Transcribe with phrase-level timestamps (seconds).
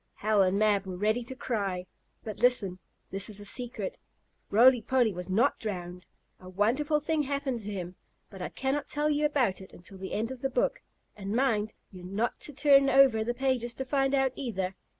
[0.15, 1.85] Hal and Mab were ready to cry.
[2.23, 2.79] But listen.
[3.11, 3.99] This is a secret.
[4.49, 6.07] Roly Poly was not drowned!
[6.39, 7.95] A wonderful thing happened to him,
[8.31, 10.81] but I can not tell you about it until the end of the book.
[11.15, 14.75] And mind, you're not to turn over the pages to find out, either.